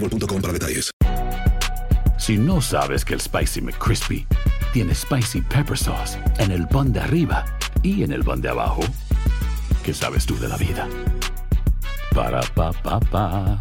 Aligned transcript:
boostmobile.com 0.00 0.40
para 0.40 0.52
detalles. 0.52 0.90
Si 2.18 2.36
no 2.36 2.60
sabes 2.60 3.04
que 3.04 3.14
el 3.14 3.20
Spicy 3.20 3.60
McCrispy 3.60 4.26
tiene 4.72 4.94
Spicy 4.94 5.40
Pepper 5.42 5.78
Sauce 5.78 6.18
en 6.38 6.50
el 6.50 6.66
pan 6.68 6.92
de 6.92 7.00
arriba 7.00 7.44
y 7.82 8.02
en 8.02 8.12
el 8.12 8.24
pan 8.24 8.40
de 8.40 8.48
abajo, 8.48 8.80
¿qué 9.84 9.94
sabes 9.94 10.26
tú 10.26 10.38
de 10.38 10.48
la 10.48 10.56
vida? 10.56 10.86
Para, 12.14 12.40
pa, 12.54 12.72
pa, 12.72 13.00
pa. 13.00 13.58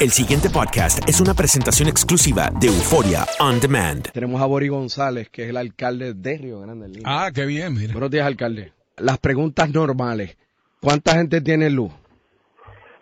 El 0.00 0.10
siguiente 0.10 0.50
podcast 0.50 0.98
es 1.08 1.20
una 1.20 1.34
presentación 1.34 1.88
exclusiva 1.88 2.50
de 2.60 2.66
Euforia 2.66 3.26
On 3.40 3.58
Demand. 3.58 4.10
Tenemos 4.12 4.42
a 4.42 4.46
Bori 4.46 4.68
González, 4.68 5.28
que 5.30 5.44
es 5.44 5.50
el 5.50 5.56
alcalde 5.56 6.12
de 6.14 6.36
Río 6.36 6.60
Grande. 6.60 6.88
línea. 6.88 7.02
Ah, 7.06 7.30
qué 7.32 7.46
bien, 7.46 7.72
mira. 7.74 7.92
Buenos 7.92 8.10
días, 8.10 8.26
alcalde. 8.26 8.72
Las 8.98 9.18
preguntas 9.18 9.70
normales. 9.70 10.36
¿Cuánta 10.80 11.14
gente 11.14 11.40
tiene 11.40 11.70
luz? 11.70 11.90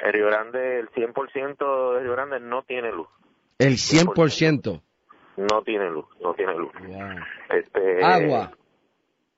El 0.02 0.12
Río 0.12 0.26
Grande, 0.26 0.80
el 0.80 0.90
100% 0.90 1.94
de 1.94 2.00
Río 2.00 2.12
Grande 2.12 2.40
no 2.40 2.62
tiene 2.62 2.92
luz. 2.92 3.08
El 3.58 3.74
100%. 3.74 4.82
No 5.36 5.62
tiene 5.62 5.88
luz, 5.90 6.04
no 6.20 6.34
tiene 6.34 6.54
luz. 6.56 6.72
Este, 7.48 8.04
Agua. 8.04 8.50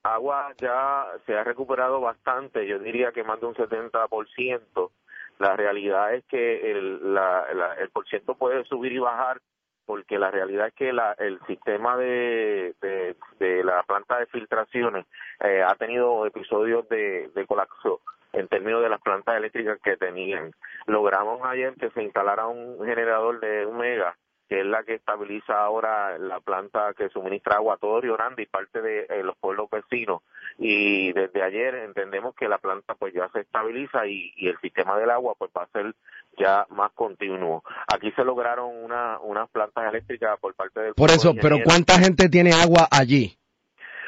Agua 0.03 0.53
ya 0.59 1.05
se 1.25 1.35
ha 1.35 1.43
recuperado 1.43 2.01
bastante, 2.01 2.67
yo 2.67 2.79
diría 2.79 3.11
que 3.11 3.23
más 3.23 3.39
de 3.39 3.47
un 3.47 3.55
70%. 3.55 4.91
La 5.39 5.55
realidad 5.55 6.13
es 6.13 6.23
que 6.25 6.71
el, 6.71 7.13
la, 7.13 7.45
la- 7.53 7.73
el 7.75 7.89
por 7.89 8.07
ciento 8.07 8.35
puede 8.35 8.63
subir 8.65 8.91
y 8.93 8.99
bajar 8.99 9.41
porque 9.85 10.17
la 10.17 10.31
realidad 10.31 10.67
es 10.67 10.73
que 10.73 10.91
la, 10.93 11.11
el 11.19 11.39
sistema 11.45 11.95
de, 11.97 12.73
de, 12.81 13.15
de 13.39 13.63
la 13.63 13.83
planta 13.83 14.17
de 14.17 14.25
filtraciones 14.27 15.05
eh, 15.43 15.61
ha 15.61 15.75
tenido 15.75 16.25
episodios 16.25 16.87
de, 16.89 17.29
de 17.35 17.45
colapso 17.45 18.01
en 18.35 18.47
términos 18.47 18.81
de 18.83 18.89
las 18.89 19.01
plantas 19.01 19.37
eléctricas 19.37 19.79
que 19.83 19.97
tenían. 19.97 20.51
Logramos 20.85 21.41
ayer 21.43 21.73
que 21.75 21.89
se 21.91 22.03
instalara 22.03 22.47
un 22.47 22.85
generador 22.85 23.39
de 23.39 23.65
un 23.65 23.77
mega 23.77 24.15
que 24.47 24.59
es 24.59 24.65
la 24.65 24.83
que 24.83 24.95
estabiliza 24.95 25.59
ahora 25.59 26.17
la 26.19 26.39
planta 26.39 26.93
que 26.95 27.09
suministra 27.09 27.55
agua 27.55 27.75
a 27.75 27.77
todo 27.77 27.99
Río 27.99 28.15
Grande 28.15 28.43
y 28.43 28.45
parte 28.45 28.81
de 28.81 29.07
eh, 29.09 29.23
los 29.23 29.35
pueblos 29.37 29.69
vecinos. 29.71 30.21
Y 30.59 31.11
desde 31.13 31.41
ayer 31.41 31.73
entendemos 31.75 32.35
que 32.35 32.47
la 32.47 32.59
planta 32.59 32.93
pues 32.95 33.13
ya 33.13 33.27
se 33.29 33.41
estabiliza 33.41 34.05
y, 34.05 34.33
y 34.35 34.47
el 34.47 34.59
sistema 34.59 34.97
del 34.97 35.09
agua 35.09 35.33
pues 35.37 35.49
va 35.57 35.63
a 35.63 35.67
ser 35.69 35.95
ya 36.37 36.67
más 36.69 36.91
continuo. 36.93 37.63
Aquí 37.87 38.11
se 38.11 38.23
lograron 38.23 38.69
una, 38.83 39.19
unas 39.19 39.49
plantas 39.49 39.89
eléctricas 39.89 40.39
por 40.39 40.53
parte 40.53 40.79
del 40.79 40.93
Por 40.93 41.09
eso, 41.09 41.33
pero. 41.41 41.57
¿cuánta 41.63 41.97
gente 41.97 42.29
tiene 42.29 42.51
agua 42.51 42.87
allí? 42.91 43.37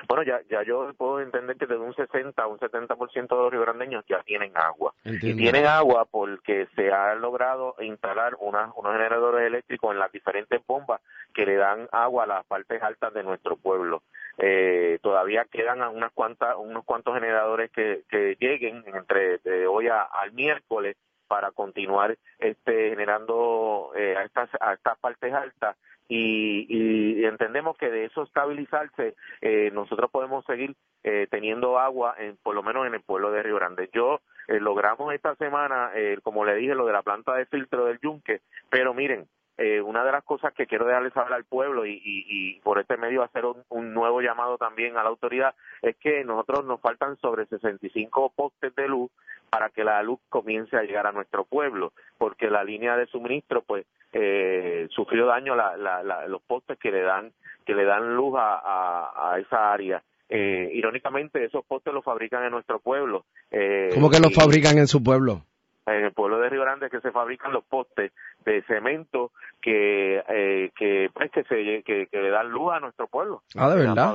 Bueno, 0.07 0.23
ya, 0.23 0.41
ya 0.49 0.63
yo 0.63 0.91
puedo 0.97 1.21
entender 1.21 1.55
que 1.57 1.65
desde 1.65 1.81
un 1.81 1.95
60 1.95 2.41
a 2.41 2.47
un 2.47 2.59
70% 2.59 3.27
de 3.27 3.35
los 3.35 3.51
riograndeños 3.51 4.05
ya 4.07 4.21
tienen 4.23 4.51
agua. 4.55 4.93
Entiendo. 5.03 5.27
Y 5.39 5.43
tienen 5.43 5.65
agua 5.65 6.05
porque 6.05 6.67
se 6.75 6.91
ha 6.91 7.15
logrado 7.15 7.75
instalar 7.79 8.35
unas, 8.39 8.71
unos 8.75 8.91
generadores 8.93 9.47
eléctricos 9.47 9.91
en 9.93 9.99
las 9.99 10.11
diferentes 10.11 10.61
bombas 10.67 11.01
que 11.33 11.45
le 11.45 11.55
dan 11.55 11.87
agua 11.91 12.23
a 12.23 12.27
las 12.27 12.45
partes 12.45 12.81
altas 12.81 13.13
de 13.13 13.23
nuestro 13.23 13.55
pueblo. 13.57 14.03
Eh, 14.37 14.99
todavía 15.01 15.45
quedan 15.45 15.81
unas 15.81 16.11
cuantas, 16.11 16.55
unos 16.57 16.83
cuantos 16.85 17.13
generadores 17.15 17.71
que, 17.71 18.03
que 18.09 18.35
lleguen 18.39 18.83
entre 18.85 19.39
de 19.39 19.65
hoy 19.67 19.87
a- 19.87 20.03
al 20.03 20.31
miércoles 20.33 20.95
para 21.27 21.51
continuar 21.51 22.17
este 22.39 22.89
generando 22.91 23.91
eh, 23.95 24.15
a 24.15 24.23
estas 24.23 24.49
a 24.61 24.73
estas 24.73 24.97
partes 24.99 25.33
altas 25.33 25.75
y, 26.07 26.65
y 26.69 27.25
entendemos 27.25 27.77
que 27.77 27.89
de 27.89 28.05
eso 28.05 28.23
estabilizarse 28.23 29.15
eh, 29.41 29.71
nosotros 29.73 30.09
podemos 30.11 30.45
seguir 30.45 30.75
eh, 31.03 31.27
teniendo 31.29 31.79
agua 31.79 32.15
en, 32.17 32.37
por 32.37 32.55
lo 32.55 32.63
menos 32.63 32.87
en 32.87 32.93
el 32.93 33.01
pueblo 33.01 33.31
de 33.31 33.43
Río 33.43 33.55
Grande. 33.55 33.89
Yo 33.93 34.21
eh, 34.47 34.59
logramos 34.59 35.13
esta 35.13 35.35
semana 35.35 35.91
eh, 35.95 36.17
como 36.23 36.45
le 36.45 36.55
dije 36.55 36.75
lo 36.75 36.85
de 36.85 36.93
la 36.93 37.03
planta 37.03 37.35
de 37.35 37.45
filtro 37.45 37.85
del 37.85 37.99
yunque 37.99 38.41
pero 38.69 38.93
miren 38.93 39.27
eh, 39.57 39.81
una 39.81 40.03
de 40.03 40.11
las 40.11 40.23
cosas 40.23 40.53
que 40.53 40.67
quiero 40.67 40.85
dejarles 40.85 41.13
saber 41.13 41.33
al 41.33 41.43
pueblo 41.43 41.85
y, 41.85 41.93
y, 41.93 42.25
y 42.27 42.59
por 42.61 42.79
este 42.79 42.95
medio 42.95 43.23
hacer 43.23 43.43
un, 43.45 43.63
un 43.69 43.93
nuevo 43.93 44.21
llamado 44.21 44.57
también 44.57 44.97
a 44.97 45.03
la 45.03 45.09
autoridad 45.09 45.55
es 45.81 45.97
que 45.97 46.23
nosotros 46.23 46.63
nos 46.65 46.79
faltan 46.79 47.17
sobre 47.17 47.47
65 47.47 48.33
postes 48.35 48.75
de 48.75 48.87
luz 48.87 49.09
para 49.57 49.69
que 49.71 49.83
la 49.83 50.03
luz 50.03 50.19
comience 50.29 50.77
a 50.77 50.83
llegar 50.83 51.07
a 51.07 51.11
nuestro 51.11 51.43
pueblo, 51.43 51.91
porque 52.19 52.47
la 52.47 52.63
línea 52.63 52.95
de 52.95 53.07
suministro 53.07 53.63
pues 53.63 53.87
eh, 54.13 54.87
sufrió 54.91 55.25
daño 55.25 55.55
la, 55.55 55.75
la, 55.75 56.03
la- 56.03 56.27
los 56.27 56.43
postes 56.43 56.77
que 56.77 56.91
le 56.91 57.01
dan 57.01 57.31
que 57.65 57.73
le 57.73 57.83
dan 57.83 58.15
luz 58.15 58.35
a, 58.37 58.59
a, 58.63 59.33
a 59.33 59.39
esa 59.39 59.73
área. 59.73 60.03
Eh, 60.29 60.69
irónicamente 60.73 61.43
esos 61.43 61.65
postes 61.65 61.91
los 61.91 62.03
fabrican 62.03 62.43
en 62.43 62.51
nuestro 62.51 62.77
pueblo. 62.79 63.25
Eh, 63.49 63.89
¿Cómo 63.95 64.11
que 64.11 64.19
los 64.19 64.35
fabrican 64.35 64.77
en 64.77 64.85
su 64.87 65.01
pueblo? 65.03 65.41
en 65.87 66.03
el 66.03 66.11
pueblo 66.11 66.37
de 66.39 66.49
Río 66.49 66.61
Grande 66.61 66.89
que 66.89 66.99
se 66.99 67.11
fabrican 67.11 67.53
los 67.53 67.63
postes 67.63 68.11
de 68.45 68.61
cemento 68.63 69.31
que 69.61 70.21
eh, 70.29 70.69
que 70.77 71.09
pues 71.13 71.31
que 71.31 71.43
se 71.45 71.81
que, 71.83 72.07
que 72.11 72.21
le 72.21 72.29
dan 72.29 72.49
luz 72.49 72.73
a 72.73 72.79
nuestro 72.81 73.07
pueblo. 73.07 73.41
Ah, 73.55 73.69
¿de 73.69 73.77
verdad? 73.77 74.13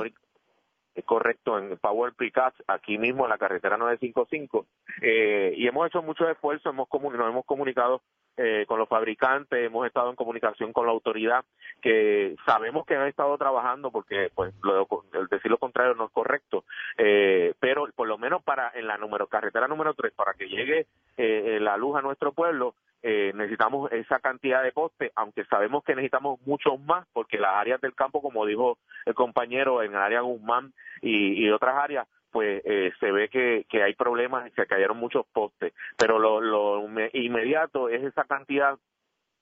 Es 0.95 1.05
correcto, 1.05 1.57
en 1.57 1.77
Power 1.77 2.13
Precast, 2.13 2.59
aquí 2.67 2.97
mismo 2.97 3.25
en 3.25 3.29
la 3.29 3.37
carretera 3.37 3.77
955. 3.77 4.65
Eh, 5.01 5.53
y 5.57 5.67
hemos 5.67 5.87
hecho 5.87 6.01
muchos 6.01 6.29
esfuerzos, 6.29 6.71
hemos 6.73 6.87
nos 6.91 7.29
hemos 7.29 7.45
comunicado 7.45 8.01
eh, 8.37 8.65
con 8.67 8.79
los 8.79 8.89
fabricantes, 8.89 9.63
hemos 9.63 9.85
estado 9.85 10.09
en 10.09 10.15
comunicación 10.15 10.73
con 10.73 10.87
la 10.87 10.91
autoridad, 10.91 11.45
que 11.81 12.35
sabemos 12.45 12.85
que 12.85 12.95
han 12.95 13.07
estado 13.07 13.37
trabajando 13.37 13.91
porque 13.91 14.31
pues 14.33 14.53
lo, 14.63 14.87
decir 15.29 15.51
lo 15.51 15.59
contrario 15.59 15.93
no 15.93 16.05
es 16.05 16.11
correcto, 16.11 16.63
eh, 16.97 17.53
pero 17.59 17.87
por 17.95 18.07
lo 18.07 18.17
menos 18.17 18.43
para 18.43 18.71
en 18.73 18.87
la 18.87 18.97
número 18.97 19.27
carretera 19.27 19.67
número 19.67 19.93
3, 19.93 20.13
para 20.13 20.33
que 20.33 20.47
llegue 20.47 20.87
eh, 21.17 21.59
la 21.61 21.77
luz 21.77 21.95
a 21.95 22.01
nuestro 22.01 22.31
pueblo, 22.31 22.73
eh, 23.03 23.31
necesitamos 23.35 23.91
esa 23.91 24.19
cantidad 24.19 24.63
de 24.63 24.71
postes, 24.71 25.11
aunque 25.15 25.45
sabemos 25.45 25.83
que 25.83 25.93
necesitamos 25.93 26.39
muchos 26.45 26.79
más, 26.79 27.05
porque 27.13 27.37
las 27.37 27.53
áreas 27.55 27.81
del 27.81 27.93
campo, 27.93 28.21
como 28.21 28.45
dijo 28.45 28.77
el 29.05 29.13
compañero, 29.13 29.83
en 29.83 29.91
el 29.91 29.97
área 29.99 30.21
Guzmán 30.21 30.73
y, 31.01 31.45
y 31.45 31.49
otras 31.51 31.75
áreas, 31.75 32.07
pues 32.31 32.63
eh, 32.65 32.91
se 32.99 33.11
ve 33.11 33.29
que, 33.29 33.65
que 33.69 33.83
hay 33.83 33.93
problemas 33.93 34.47
y 34.47 34.51
se 34.51 34.65
cayeron 34.65 34.97
muchos 34.97 35.25
postes. 35.31 35.73
Pero 35.97 36.17
lo, 36.17 36.41
lo 36.41 36.81
inme- 36.87 37.11
inmediato 37.13 37.89
es 37.89 38.03
esa 38.03 38.23
cantidad 38.23 38.79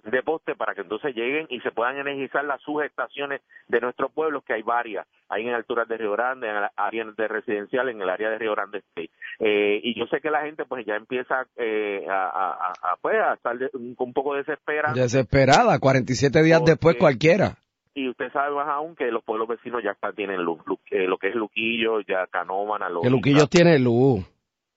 de 0.03 0.23
poste 0.23 0.55
para 0.55 0.73
que 0.73 0.81
entonces 0.81 1.15
lleguen 1.15 1.47
y 1.49 1.59
se 1.61 1.71
puedan 1.71 1.97
energizar 1.97 2.43
las 2.45 2.61
subestaciones 2.61 3.41
de 3.67 3.81
nuestros 3.81 4.11
pueblos, 4.11 4.43
que 4.43 4.53
hay 4.53 4.61
varias, 4.61 5.07
hay 5.29 5.47
en 5.47 5.53
alturas 5.53 5.87
de 5.87 5.97
Río 5.97 6.11
Grande, 6.13 6.49
en 6.49 6.55
área 6.75 7.05
de 7.05 7.27
residencial, 7.27 7.89
en 7.89 8.01
el 8.01 8.09
área 8.09 8.29
de 8.29 8.37
Río 8.37 8.53
Grande 8.53 8.79
State. 8.79 9.11
Eh, 9.39 9.79
y 9.83 9.97
yo 9.97 10.05
sé 10.07 10.19
que 10.21 10.31
la 10.31 10.41
gente 10.41 10.65
pues 10.65 10.85
ya 10.85 10.95
empieza 10.95 11.45
eh, 11.57 12.05
a, 12.09 12.73
a, 12.81 12.95
pues, 13.01 13.15
a 13.17 13.33
estar 13.33 13.57
un, 13.73 14.13
poco 14.13 14.35
desesperada. 14.35 14.93
Desesperada, 14.93 15.79
47 15.79 16.43
días 16.43 16.63
después 16.65 16.95
cualquiera. 16.97 17.55
Y 17.93 18.07
usted 18.07 18.31
sabe 18.31 18.55
más 18.55 18.69
aún 18.69 18.95
que 18.95 19.11
los 19.11 19.23
pueblos 19.23 19.49
vecinos 19.49 19.83
ya 19.83 19.95
tienen 20.13 20.41
luz, 20.41 20.59
eh, 20.91 21.07
lo 21.07 21.17
que 21.17 21.27
es 21.27 21.35
Luquillo, 21.35 21.99
ya 22.01 22.25
Canómana, 22.27 22.87
Que 23.01 23.09
Luquillo 23.09 23.47
tiene 23.47 23.77
luz 23.79 24.25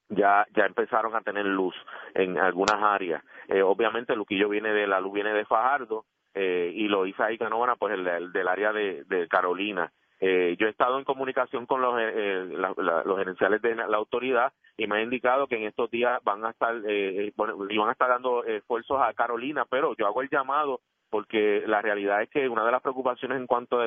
ya 0.08 0.46
ya 0.54 0.66
empezaron 0.66 1.14
a 1.14 1.20
tener 1.20 1.44
luz 1.44 1.74
en 2.14 2.38
algunas 2.38 2.80
áreas. 2.82 3.22
Eh, 3.48 3.62
obviamente 3.62 4.16
Luquillo 4.16 4.48
viene 4.48 4.72
de 4.72 4.86
la 4.86 5.00
luz 5.00 5.12
viene 5.12 5.32
de 5.32 5.44
Fajardo 5.44 6.04
eh, 6.34 6.72
y 6.74 6.88
lo 6.88 7.06
hizo 7.06 7.22
ahí 7.22 7.38
Canóvana 7.38 7.76
pues 7.76 7.94
el, 7.94 8.32
del 8.32 8.48
área 8.48 8.72
de, 8.72 9.04
de 9.04 9.28
Carolina. 9.28 9.92
Eh, 10.20 10.56
yo 10.58 10.66
he 10.66 10.70
estado 10.70 10.98
en 10.98 11.04
comunicación 11.04 11.66
con 11.66 11.82
los, 11.82 11.96
eh, 12.00 12.46
los 12.46 13.18
gerenciales 13.18 13.60
de 13.60 13.74
la, 13.74 13.96
autoridad 13.96 14.52
y 14.76 14.86
me 14.86 14.96
han 14.96 15.02
indicado 15.04 15.46
que 15.48 15.56
en 15.56 15.64
estos 15.64 15.90
días 15.90 16.18
van 16.24 16.44
a 16.44 16.50
estar 16.50 16.74
eh, 16.86 17.32
van 17.36 17.88
a 17.88 17.92
estar 17.92 18.08
dando 18.08 18.44
esfuerzos 18.44 19.02
a 19.02 19.12
Carolina, 19.12 19.66
pero 19.68 19.94
yo 19.96 20.06
hago 20.06 20.22
el 20.22 20.30
llamado 20.30 20.80
porque 21.14 21.62
la 21.68 21.80
realidad 21.80 22.22
es 22.22 22.28
que 22.28 22.48
una 22.48 22.64
de 22.64 22.72
las 22.72 22.82
preocupaciones 22.82 23.38
en 23.38 23.46
cuanto 23.46 23.78
a 23.78 23.86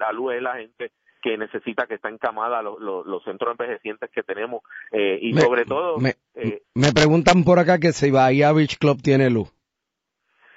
la 0.00 0.10
luz 0.10 0.34
es 0.34 0.42
la 0.42 0.56
gente 0.56 0.90
que 1.22 1.38
necesita 1.38 1.86
que 1.86 1.94
está 1.94 2.08
encamada 2.08 2.60
los, 2.60 2.80
los, 2.80 3.22
centros 3.22 3.52
envejecientes 3.52 4.10
que 4.10 4.24
tenemos 4.24 4.64
eh, 4.90 5.16
y 5.22 5.32
sobre 5.34 5.64
todo 5.64 5.98
me, 5.98 6.16
eh, 6.34 6.62
me, 6.74 6.90
preguntan 6.92 7.44
por 7.44 7.60
acá 7.60 7.78
que 7.78 7.92
si 7.92 8.10
Bahía 8.10 8.50
Beach 8.50 8.78
Club 8.78 9.00
tiene 9.00 9.30
luz 9.30 9.48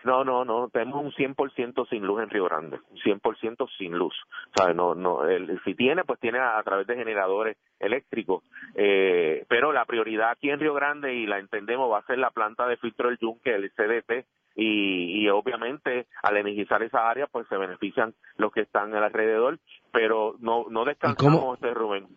no, 0.03 0.23
no, 0.23 0.45
no, 0.45 0.69
tenemos 0.69 1.03
un 1.03 1.11
100% 1.11 1.88
sin 1.89 2.03
luz 2.03 2.23
en 2.23 2.29
Río 2.29 2.45
Grande, 2.45 2.79
un 2.89 2.97
100% 2.97 3.69
sin 3.77 3.91
luz. 3.97 4.15
¿Sabes? 4.55 4.73
No, 4.73 4.95
no, 4.95 5.27
el, 5.27 5.62
si 5.65 5.75
tiene, 5.75 6.05
pues 6.05 6.19
tiene 6.21 6.39
a, 6.39 6.63
través 6.63 6.88
de 6.88 6.95
generadores 6.95 7.57
eléctricos. 7.79 8.44
Eh, 8.75 9.45
pero 9.50 9.73
la 9.73 9.83
prioridad 9.83 10.31
aquí 10.31 10.50
en 10.50 10.59
Río 10.62 10.73
Grande, 10.73 11.13
y 11.13 11.27
la 11.27 11.38
entendemos, 11.38 11.91
va 11.91 12.00
a 12.00 12.05
ser 12.05 12.17
la 12.17 12.31
planta 12.31 12.65
de 12.65 12.77
filtro 12.77 13.09
del 13.09 13.19
yunque, 13.19 13.53
el 13.53 13.69
CDT, 13.71 14.25
y, 14.59 15.23
y 15.23 15.29
obviamente 15.29 16.07
al 16.23 16.38
energizar 16.38 16.83
esa 16.83 17.09
área 17.09 17.27
pues 17.27 17.47
se 17.47 17.57
benefician 17.57 18.13
los 18.38 18.51
que 18.51 18.61
están 18.61 18.94
alrededor 18.94 19.59
pero 19.91 20.35
no 20.39 20.65
no 20.69 20.85
descansamos 20.85 21.56
este 21.56 21.73
Rubén. 21.73 22.07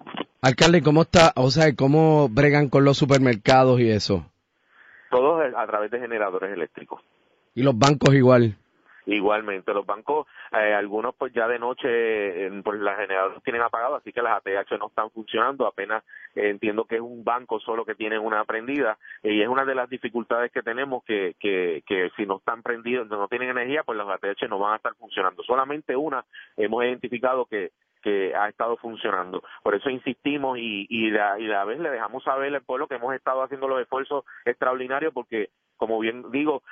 Alcalde 0.41 0.83
cómo 0.83 1.03
está 1.03 1.33
o 1.37 1.51
sea 1.51 1.75
cómo 1.75 2.29
bregan 2.29 2.69
con 2.69 2.85
los 2.85 2.99
supermercados 2.99 3.81
y 3.81 3.91
eso 3.91 4.27
todos 5.13 5.43
a 5.55 5.67
través 5.67 5.91
de 5.91 6.01
generadores 6.01 6.53
eléctricos. 6.53 7.01
Y 7.55 7.63
los 7.63 7.79
bancos 7.79 8.15
igual 8.15 8.57
Igualmente, 9.07 9.75
los 9.75 9.85
bancos, 9.85 10.27
eh, 10.53 10.75
algunos 10.75 11.15
pues 11.17 11.33
ya 11.33 11.49
de 11.49 11.59
noche, 11.59 12.51
pues 12.63 12.81
las 12.81 12.99
generadoras 12.99 13.43
tienen 13.43 13.63
apagado, 13.63 13.97
así 13.97 14.13
que 14.13 14.23
las 14.23 14.37
ATH 14.37 14.79
no 14.79 14.87
están 14.87 15.11
funcionando, 15.11 15.67
apenas 15.67 16.05
eh, 16.35 16.51
entiendo 16.51 16.85
que 16.85 16.97
es 16.97 17.01
un 17.01 17.25
banco 17.25 17.59
solo 17.59 17.85
que 17.85 17.95
tiene 17.95 18.19
una 18.19 18.45
prendida, 18.45 18.99
y 19.23 19.43
es 19.43 19.49
una 19.49 19.65
de 19.65 19.75
las 19.75 19.91
dificultades 19.91 20.53
que 20.53 20.63
tenemos, 20.63 21.03
que, 21.05 21.35
que, 21.41 21.83
que 21.87 22.11
si 22.17 22.27
no 22.27 22.37
están 22.37 22.63
prendidos, 22.63 23.09
no 23.09 23.29
tienen 23.29 23.51
energía, 23.51 23.83
pues 23.83 23.99
las 23.99 24.09
ATH 24.09 24.49
no 24.49 24.59
van 24.59 24.75
a 24.75 24.77
estar 24.77 24.95
funcionando. 24.95 25.43
Solamente 25.43 25.97
una 25.97 26.25
hemos 26.57 26.85
identificado 26.85 27.47
que 27.47 27.73
que 28.03 28.35
ha 28.35 28.49
estado 28.49 28.77
funcionando. 28.77 29.43
Por 29.63 29.75
eso 29.75 29.89
insistimos 29.89 30.59
y, 30.59 30.87
y, 30.91 31.17
a, 31.17 31.39
y 31.39 31.51
a 31.51 31.65
vez 31.65 31.79
le 31.79 31.91
dejamos 31.91 32.23
saber 32.25 32.55
al 32.55 32.63
pueblo 32.63 32.89
que 32.89 32.97
hemos 32.97 33.15
estado 33.15 33.43
haciendo 33.43 33.69
los 33.69 33.81
esfuerzos 33.81 34.25
extraordinarios 34.45 35.15
porque 35.15 35.51
como 35.83 35.99
bien 35.99 36.31
digo, 36.31 36.63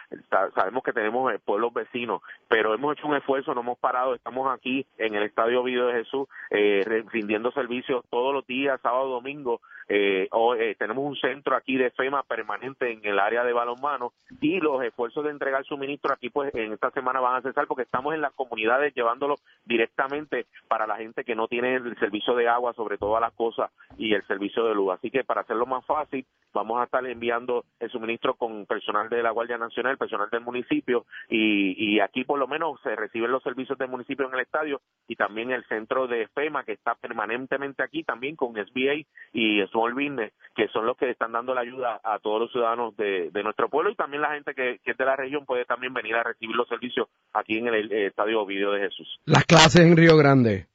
sabemos 0.54 0.84
que 0.84 0.92
tenemos 0.92 1.34
eh, 1.34 1.40
pueblos 1.44 1.74
vecinos, 1.74 2.22
pero 2.46 2.74
hemos 2.74 2.96
hecho 2.96 3.08
un 3.08 3.16
esfuerzo, 3.16 3.52
no 3.52 3.62
hemos 3.62 3.76
parado, 3.76 4.14
estamos 4.14 4.46
aquí 4.54 4.86
en 4.98 5.16
el 5.16 5.24
Estadio 5.24 5.64
Video 5.64 5.88
de 5.88 5.94
Jesús, 5.94 6.28
eh, 6.48 6.84
rindiendo 7.10 7.50
servicios 7.50 8.04
todos 8.08 8.32
los 8.32 8.46
días, 8.46 8.80
sábado, 8.80 9.08
domingo, 9.08 9.60
eh, 9.92 10.28
eh, 10.60 10.76
tenemos 10.78 11.04
un 11.04 11.16
centro 11.16 11.56
aquí 11.56 11.76
de 11.76 11.90
FEMA 11.90 12.22
permanente 12.22 12.92
en 12.92 13.04
el 13.04 13.18
área 13.18 13.42
de 13.42 13.52
balonmano 13.52 14.12
y 14.40 14.60
los 14.60 14.84
esfuerzos 14.84 15.24
de 15.24 15.30
entregar 15.30 15.64
suministro 15.64 16.14
aquí 16.14 16.30
pues 16.30 16.54
en 16.54 16.72
esta 16.72 16.92
semana 16.92 17.18
van 17.18 17.34
a 17.34 17.42
cesar 17.42 17.66
porque 17.66 17.82
estamos 17.82 18.14
en 18.14 18.20
las 18.20 18.32
comunidades 18.34 18.94
llevándolo 18.94 19.34
directamente 19.64 20.46
para 20.68 20.86
la 20.86 20.96
gente 20.96 21.24
que 21.24 21.34
no 21.34 21.48
tiene 21.48 21.74
el 21.74 21.98
servicio 21.98 22.36
de 22.36 22.46
agua 22.46 22.72
sobre 22.74 22.98
todas 22.98 23.20
las 23.20 23.32
cosas 23.32 23.72
y 23.98 24.14
el 24.14 24.24
servicio 24.28 24.64
de 24.64 24.76
luz. 24.76 24.94
Así 24.94 25.10
que 25.10 25.24
para 25.24 25.40
hacerlo 25.40 25.66
más 25.66 25.84
fácil 25.84 26.24
vamos 26.52 26.80
a 26.80 26.84
estar 26.84 27.04
enviando 27.04 27.64
el 27.80 27.90
suministro 27.90 28.34
con 28.34 28.66
personal 28.66 28.99
de 29.08 29.22
la 29.22 29.30
Guardia 29.30 29.58
Nacional, 29.58 29.96
personal 29.96 30.28
del 30.30 30.42
municipio 30.42 31.06
y, 31.28 32.00
aquí 32.00 32.24
por 32.24 32.38
lo 32.38 32.46
menos 32.46 32.80
se 32.82 32.96
reciben 32.96 33.30
los 33.30 33.42
servicios 33.42 33.78
del 33.78 33.88
municipio 33.88 34.26
en 34.26 34.34
el 34.34 34.40
estadio 34.40 34.80
y 35.06 35.16
también 35.16 35.50
el 35.50 35.64
centro 35.66 36.06
de 36.06 36.28
FEMA 36.28 36.64
que 36.64 36.72
está 36.72 36.94
permanentemente 36.94 37.82
aquí 37.82 38.04
también 38.04 38.36
con 38.36 38.54
SBA 38.54 39.04
y 39.32 39.62
Small 39.66 39.94
Business, 39.94 40.32
que 40.54 40.68
son 40.68 40.86
los 40.86 40.96
que 40.96 41.10
están 41.10 41.32
dando 41.32 41.54
la 41.54 41.60
ayuda 41.60 42.00
a 42.02 42.18
todos 42.18 42.40
los 42.40 42.52
ciudadanos 42.52 42.96
de, 42.96 43.30
nuestro 43.42 43.68
pueblo 43.68 43.90
y 43.90 43.94
también 43.94 44.22
la 44.22 44.34
gente 44.34 44.54
que, 44.54 44.80
es 44.84 44.96
de 44.96 45.04
la 45.04 45.16
región 45.16 45.46
puede 45.46 45.64
también 45.64 45.94
venir 45.94 46.14
a 46.14 46.22
recibir 46.22 46.54
los 46.54 46.68
servicios 46.68 47.08
aquí 47.32 47.58
en 47.58 47.68
el, 47.68 47.90
Estadio 47.90 48.44
Video 48.44 48.72
de 48.72 48.80
Jesús. 48.80 49.20
Las 49.24 49.44
clases 49.44 49.82
en 49.82 49.96
Río 49.96 50.16
Grande. 50.16 50.66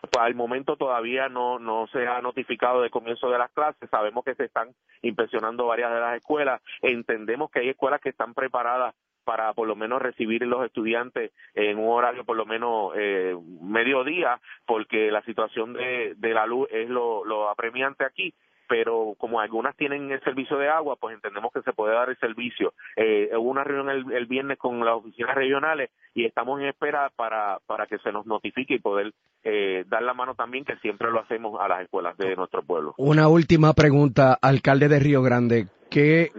Pues 0.00 0.24
al 0.24 0.34
momento 0.34 0.76
todavía 0.76 1.28
no, 1.28 1.58
no 1.58 1.86
se 1.88 2.06
ha 2.06 2.20
notificado 2.20 2.82
de 2.82 2.90
comienzo 2.90 3.30
de 3.30 3.38
las 3.38 3.50
clases. 3.50 3.88
Sabemos 3.90 4.24
que 4.24 4.34
se 4.34 4.44
están 4.44 4.70
inspeccionando 5.02 5.66
varias 5.66 5.92
de 5.92 6.00
las 6.00 6.16
escuelas. 6.16 6.62
Entendemos 6.82 7.50
que 7.50 7.60
hay 7.60 7.68
escuelas 7.70 8.00
que 8.00 8.10
están 8.10 8.34
preparadas 8.34 8.94
para 9.24 9.52
por 9.52 9.68
lo 9.68 9.76
menos 9.76 10.00
recibir 10.00 10.40
los 10.46 10.64
estudiantes 10.64 11.32
en 11.54 11.78
un 11.78 11.90
horario 11.90 12.24
por 12.24 12.34
lo 12.34 12.46
menos 12.46 12.92
eh, 12.96 13.36
mediodía, 13.60 14.40
porque 14.64 15.10
la 15.10 15.20
situación 15.22 15.74
de, 15.74 16.14
de 16.16 16.32
la 16.32 16.46
luz 16.46 16.66
es 16.70 16.88
lo, 16.88 17.26
lo 17.26 17.50
apremiante 17.50 18.04
aquí 18.04 18.32
pero 18.68 19.14
como 19.18 19.40
algunas 19.40 19.76
tienen 19.76 20.10
el 20.10 20.20
servicio 20.22 20.56
de 20.58 20.68
agua, 20.68 20.96
pues 20.96 21.14
entendemos 21.14 21.52
que 21.52 21.62
se 21.62 21.72
puede 21.72 21.94
dar 21.94 22.10
el 22.10 22.18
servicio. 22.18 22.74
Eh, 22.96 23.30
hubo 23.36 23.50
una 23.50 23.64
reunión 23.64 24.12
el, 24.12 24.26
viernes 24.26 24.58
con 24.58 24.84
las 24.84 24.94
oficinas 24.94 25.34
regionales 25.34 25.90
y 26.14 26.24
estamos 26.24 26.60
en 26.60 26.66
espera 26.66 27.10
para, 27.16 27.58
para 27.66 27.86
que 27.86 27.98
se 27.98 28.12
nos 28.12 28.26
notifique 28.26 28.74
y 28.74 28.78
poder 28.78 29.12
eh, 29.44 29.84
dar 29.88 30.02
la 30.02 30.14
mano 30.14 30.34
también, 30.34 30.64
que 30.64 30.76
siempre 30.76 31.10
lo 31.10 31.20
hacemos 31.20 31.58
a 31.60 31.68
las 31.68 31.82
escuelas 31.82 32.16
de 32.18 32.36
nuestro 32.36 32.62
pueblo. 32.62 32.94
Una 32.98 33.28
última 33.28 33.72
pregunta, 33.72 34.38
alcalde 34.40 34.88
de 34.88 34.98
Río 34.98 35.22
Grande. 35.22 35.66
¿Qué, 35.90 36.32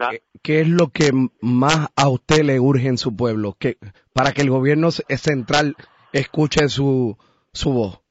¿Qué 0.44 0.62
es 0.62 0.68
lo 0.68 0.90
que 0.90 1.10
más 1.42 1.88
a 1.96 2.08
usted 2.08 2.44
le 2.44 2.60
urge 2.60 2.88
en 2.88 3.00
su 3.00 3.16
pueblo? 3.16 3.56
que 3.58 3.78
para 4.14 4.32
que 4.32 4.42
el 4.42 4.50
gobierno 4.50 4.92
central 4.92 5.76
escuche 6.14 6.70
su, 6.70 7.18
su 7.54 7.74
voz. 7.74 8.02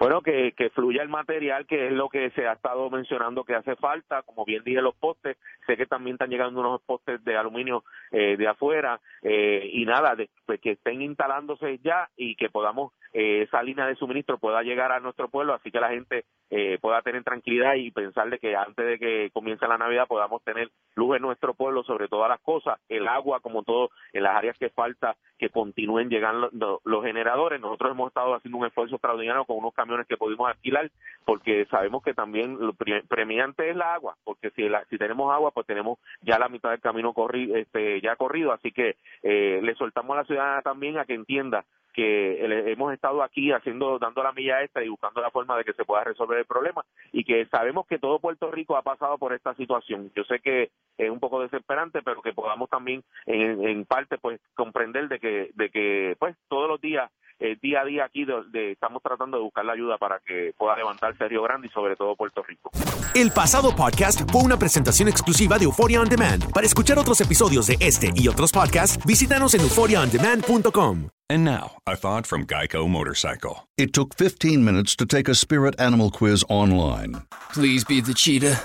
Bueno, 0.00 0.22
que, 0.22 0.52
que 0.52 0.70
fluya 0.70 1.02
el 1.02 1.10
material, 1.10 1.66
que 1.66 1.88
es 1.88 1.92
lo 1.92 2.08
que 2.08 2.30
se 2.30 2.48
ha 2.48 2.54
estado 2.54 2.88
mencionando 2.88 3.44
que 3.44 3.54
hace 3.54 3.76
falta. 3.76 4.22
Como 4.22 4.46
bien 4.46 4.64
dije, 4.64 4.80
los 4.80 4.94
postes, 4.94 5.36
sé 5.66 5.76
que 5.76 5.84
también 5.84 6.14
están 6.14 6.30
llegando 6.30 6.60
unos 6.60 6.80
postes 6.80 7.22
de 7.22 7.36
aluminio 7.36 7.84
eh, 8.10 8.38
de 8.38 8.48
afuera 8.48 8.98
eh, 9.20 9.68
y 9.70 9.84
nada, 9.84 10.14
de, 10.16 10.30
pues, 10.46 10.58
que 10.58 10.70
estén 10.70 11.02
instalándose 11.02 11.80
ya 11.84 12.08
y 12.16 12.34
que 12.36 12.48
podamos, 12.48 12.94
eh, 13.12 13.42
esa 13.42 13.62
línea 13.62 13.84
de 13.84 13.94
suministro 13.94 14.38
pueda 14.38 14.62
llegar 14.62 14.90
a 14.90 15.00
nuestro 15.00 15.28
pueblo, 15.28 15.52
así 15.52 15.70
que 15.70 15.80
la 15.80 15.90
gente 15.90 16.24
eh, 16.48 16.78
pueda 16.80 17.02
tener 17.02 17.22
tranquilidad 17.22 17.74
y 17.74 17.90
pensar 17.90 18.30
de 18.30 18.38
que 18.38 18.56
antes 18.56 18.86
de 18.86 18.98
que 18.98 19.30
comience 19.34 19.68
la 19.68 19.76
Navidad 19.76 20.08
podamos 20.08 20.42
tener 20.42 20.70
luz 20.94 21.16
en 21.16 21.22
nuestro 21.22 21.52
pueblo 21.52 21.84
sobre 21.84 22.08
todas 22.08 22.30
las 22.30 22.40
cosas, 22.40 22.80
el 22.88 23.06
agua 23.06 23.40
como 23.40 23.64
todo 23.64 23.90
en 24.14 24.22
las 24.22 24.34
áreas 24.34 24.56
que 24.58 24.70
falta, 24.70 25.14
que 25.38 25.50
continúen 25.50 26.08
llegando 26.08 26.50
los 26.84 27.04
generadores. 27.04 27.60
Nosotros 27.60 27.92
hemos 27.92 28.08
estado 28.08 28.34
haciendo 28.34 28.58
un 28.58 28.66
esfuerzo 28.66 28.96
extraordinario 28.96 29.44
con 29.44 29.58
unos 29.58 29.74
que 30.08 30.16
pudimos 30.16 30.48
alquilar, 30.48 30.90
porque 31.24 31.66
sabemos 31.66 32.02
que 32.02 32.14
también 32.14 32.58
lo 32.58 32.74
premiante 32.74 33.70
es 33.70 33.76
la 33.76 33.94
agua, 33.94 34.16
porque 34.24 34.50
si, 34.50 34.68
si 34.88 34.98
tenemos 34.98 35.32
agua, 35.32 35.50
pues 35.50 35.66
tenemos 35.66 35.98
ya 36.22 36.38
la 36.38 36.48
mitad 36.48 36.70
del 36.70 36.80
camino 36.80 37.12
corrido, 37.12 37.56
este, 37.56 38.00
ya 38.00 38.16
corrido, 38.16 38.52
así 38.52 38.72
que 38.72 38.96
eh, 39.22 39.60
le 39.62 39.74
soltamos 39.74 40.14
a 40.14 40.20
la 40.20 40.26
ciudadana 40.26 40.62
también 40.62 40.98
a 40.98 41.04
que 41.04 41.14
entienda 41.14 41.64
que 41.92 42.70
hemos 42.70 42.92
estado 42.92 43.22
aquí 43.22 43.52
haciendo, 43.52 43.98
dando 43.98 44.22
la 44.22 44.32
milla 44.32 44.62
extra 44.62 44.84
y 44.84 44.88
buscando 44.88 45.20
la 45.20 45.30
forma 45.30 45.56
de 45.56 45.64
que 45.64 45.72
se 45.72 45.84
pueda 45.84 46.04
resolver 46.04 46.38
el 46.38 46.44
problema 46.44 46.84
y 47.12 47.24
que 47.24 47.46
sabemos 47.46 47.86
que 47.86 47.98
todo 47.98 48.20
Puerto 48.20 48.50
Rico 48.50 48.76
ha 48.76 48.82
pasado 48.82 49.18
por 49.18 49.32
esta 49.32 49.54
situación. 49.54 50.10
Yo 50.14 50.24
sé 50.24 50.40
que 50.40 50.70
es 50.98 51.10
un 51.10 51.20
poco 51.20 51.40
desesperante, 51.40 52.02
pero 52.02 52.22
que 52.22 52.32
podamos 52.32 52.68
también 52.70 53.02
en, 53.26 53.66
en 53.66 53.84
parte 53.84 54.18
pues 54.18 54.40
comprender 54.54 55.08
de 55.08 55.18
que, 55.18 55.50
de 55.54 55.70
que 55.70 56.16
pues 56.18 56.36
todos 56.48 56.68
los 56.68 56.80
días 56.80 57.10
eh, 57.40 57.56
día 57.60 57.80
a 57.80 57.84
día 57.84 58.04
aquí 58.04 58.24
de, 58.24 58.72
estamos 58.72 59.02
tratando 59.02 59.38
de 59.38 59.42
buscar 59.42 59.64
la 59.64 59.72
ayuda 59.72 59.98
para 59.98 60.20
que 60.20 60.52
pueda 60.56 60.76
levantarse 60.76 61.26
Río 61.28 61.42
Grande 61.42 61.68
y 61.68 61.70
sobre 61.70 61.96
todo 61.96 62.14
Puerto 62.14 62.42
Rico. 62.42 62.70
El 63.14 63.30
pasado 63.32 63.74
podcast 63.74 64.30
fue 64.30 64.42
una 64.42 64.58
presentación 64.58 65.08
exclusiva 65.08 65.58
de 65.58 65.64
Euphoria 65.64 66.00
On 66.00 66.08
Demand. 66.08 66.52
Para 66.52 66.66
escuchar 66.66 66.98
otros 66.98 67.20
episodios 67.20 67.66
de 67.66 67.76
este 67.80 68.10
y 68.14 68.28
otros 68.28 68.52
podcasts, 68.52 69.04
visítanos 69.04 69.54
en 69.54 69.62
euphoriaondemand.com. 69.62 71.08
And 71.28 71.44
now, 71.44 71.76
a 71.86 71.96
thought 71.96 72.26
from 72.26 72.44
Geico 72.44 72.88
Motorcycle. 72.88 73.68
It 73.76 73.92
took 73.92 74.14
15 74.16 74.64
minutes 74.64 74.96
to 74.96 75.06
take 75.06 75.28
a 75.28 75.34
spirit 75.34 75.80
animal 75.80 76.10
quiz 76.10 76.44
online. 76.48 77.22
Please 77.52 77.84
be 77.84 78.00
the 78.00 78.14
cheetah. 78.14 78.60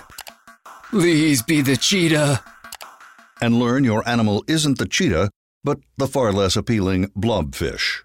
Please 0.90 1.44
be 1.44 1.62
the 1.62 1.78
cheetah. 1.78 2.42
And 3.42 3.60
learn 3.60 3.84
your 3.84 4.08
animal 4.08 4.44
isn't 4.48 4.80
the 4.80 4.88
cheetah 4.88 5.30
but 5.66 5.80
the 5.98 6.08
far 6.08 6.32
less 6.32 6.56
appealing 6.56 7.08
blobfish. 7.18 8.05